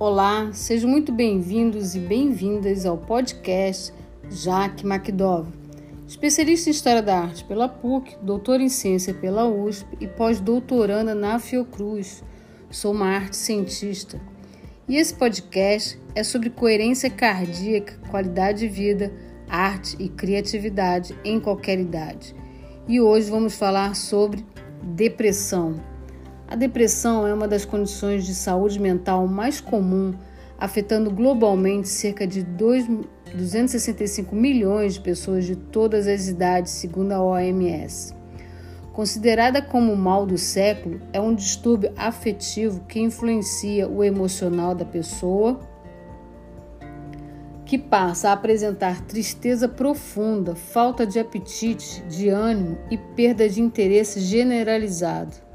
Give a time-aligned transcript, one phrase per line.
[0.00, 3.92] Olá, sejam muito bem-vindos e bem-vindas ao podcast
[4.30, 5.46] Jaque Macdov,
[6.08, 11.38] especialista em História da Arte pela PUC, doutora em Ciência pela USP e pós-doutoranda na
[11.38, 12.24] Fiocruz.
[12.70, 14.18] Sou uma arte cientista.
[14.88, 19.12] E esse podcast é sobre coerência cardíaca, qualidade de vida,
[19.50, 22.34] arte e criatividade em qualquer idade.
[22.88, 24.46] E hoje vamos falar sobre
[24.82, 25.89] depressão.
[26.50, 30.12] A depressão é uma das condições de saúde mental mais comum,
[30.58, 38.12] afetando globalmente cerca de 265 milhões de pessoas de todas as idades, segundo a OMS.
[38.92, 44.84] Considerada como o mal do século, é um distúrbio afetivo que influencia o emocional da
[44.84, 45.60] pessoa,
[47.64, 54.18] que passa a apresentar tristeza profunda, falta de apetite, de ânimo e perda de interesse
[54.18, 55.48] generalizado.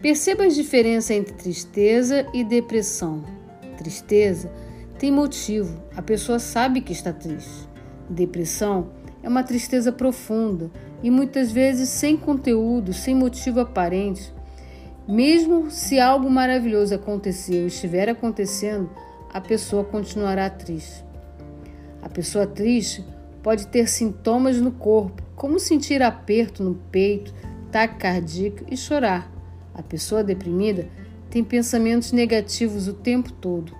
[0.00, 3.22] Perceba a diferença entre tristeza e depressão.
[3.76, 4.50] Tristeza
[4.98, 7.68] tem motivo, a pessoa sabe que está triste.
[8.08, 10.70] Depressão é uma tristeza profunda
[11.02, 14.32] e muitas vezes sem conteúdo, sem motivo aparente.
[15.06, 18.88] Mesmo se algo maravilhoso aconteceu, estiver acontecendo,
[19.30, 21.04] a pessoa continuará triste.
[22.00, 23.04] A pessoa triste
[23.42, 27.34] pode ter sintomas no corpo, como sentir aperto no peito,
[27.70, 29.29] taquicardia e chorar.
[29.80, 30.86] A pessoa deprimida
[31.30, 33.74] tem pensamentos negativos o tempo todo.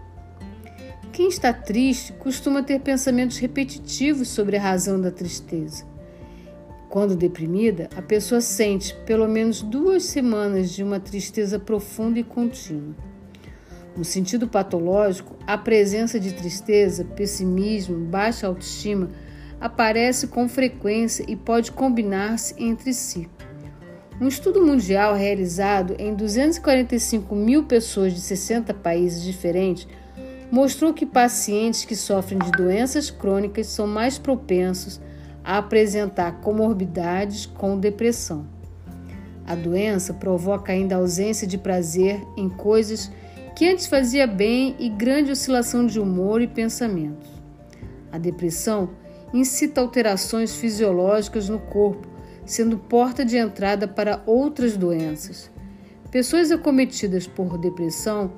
[1.13, 5.85] Quem está triste costuma ter pensamentos repetitivos sobre a razão da tristeza.
[6.89, 12.95] Quando deprimida, a pessoa sente pelo menos duas semanas de uma tristeza profunda e contínua.
[13.95, 19.11] No sentido patológico, a presença de tristeza, pessimismo, baixa autoestima
[19.61, 23.29] aparece com frequência e pode combinar-se entre si.
[24.21, 29.89] Um estudo mundial realizado em 245 mil pessoas de 60 países diferentes
[30.51, 35.01] mostrou que pacientes que sofrem de doenças crônicas são mais propensos
[35.43, 38.47] a apresentar comorbidades com depressão.
[39.47, 43.11] A doença provoca ainda ausência de prazer em coisas
[43.57, 47.27] que antes fazia bem e grande oscilação de humor e pensamentos.
[48.13, 48.91] A depressão
[49.33, 52.07] incita alterações fisiológicas no corpo,
[52.51, 55.49] sendo porta de entrada para outras doenças.
[56.11, 58.33] Pessoas acometidas por depressão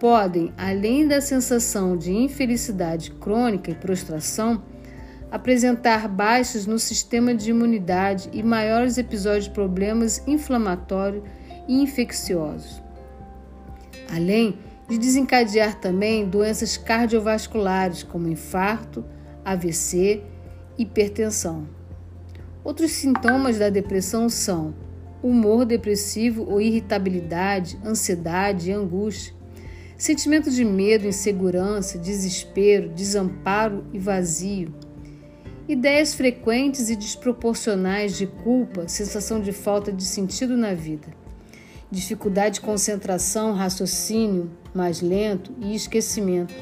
[0.00, 4.62] podem, além da sensação de infelicidade crônica e prostração,
[5.30, 11.22] apresentar baixas no sistema de imunidade e maiores episódios de problemas inflamatórios
[11.68, 12.82] e infecciosos.
[14.10, 14.58] Além
[14.88, 19.04] de desencadear também doenças cardiovasculares como infarto,
[19.44, 20.22] AVC,
[20.78, 21.77] hipertensão.
[22.68, 24.74] Outros sintomas da depressão são
[25.22, 29.32] humor depressivo ou irritabilidade, ansiedade e angústia,
[29.96, 34.74] sentimento de medo, insegurança, desespero, desamparo e vazio,
[35.66, 41.08] ideias frequentes e desproporcionais de culpa, sensação de falta de sentido na vida,
[41.90, 46.52] dificuldade de concentração, raciocínio mais lento e esquecimento,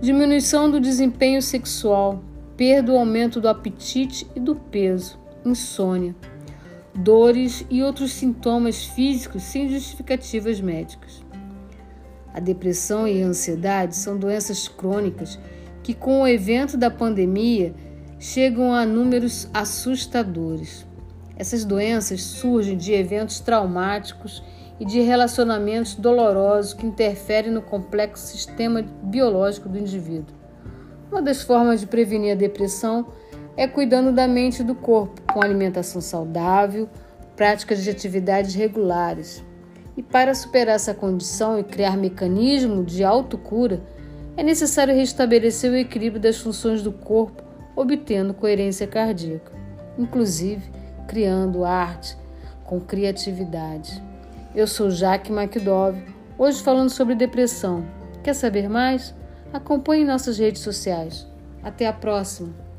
[0.00, 2.20] diminuição do desempenho sexual,
[2.56, 6.14] perda ou aumento do apetite e do peso, insônia,
[6.94, 11.22] dores e outros sintomas físicos sem justificativas médicas.
[12.32, 15.38] A depressão e a ansiedade são doenças crônicas
[15.82, 17.74] que, com o evento da pandemia,
[18.18, 20.86] chegam a números assustadores.
[21.36, 24.42] Essas doenças surgem de eventos traumáticos
[24.78, 30.34] e de relacionamentos dolorosos que interferem no complexo sistema biológico do indivíduo.
[31.10, 33.06] Uma das formas de prevenir a depressão
[33.56, 36.88] é cuidando da mente e do corpo, com alimentação saudável,
[37.36, 39.42] práticas de atividades regulares.
[39.96, 43.80] E para superar essa condição e criar mecanismo de autocura,
[44.36, 47.42] é necessário restabelecer o equilíbrio das funções do corpo,
[47.74, 49.52] obtendo coerência cardíaca,
[49.98, 50.62] inclusive
[51.06, 52.16] criando arte
[52.64, 54.02] com criatividade.
[54.54, 55.96] Eu sou Jaque Makdov,
[56.38, 57.84] hoje falando sobre depressão.
[58.22, 59.14] Quer saber mais?
[59.52, 61.26] Acompanhe nossas redes sociais.
[61.62, 62.69] Até a próxima!